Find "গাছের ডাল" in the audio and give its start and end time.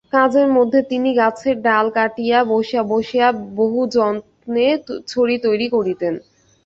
1.15-1.85